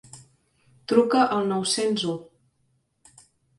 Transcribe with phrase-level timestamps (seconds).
[0.91, 2.17] Truca al nou-cents u.